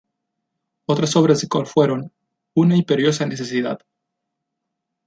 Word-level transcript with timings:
Otras 0.87 1.15
obras 1.15 1.41
de 1.41 1.47
Coll 1.47 1.67
fueron: 1.67 2.11
"Una 2.55 2.75
imperiosa 2.75 3.27
necesidad. 3.27 3.81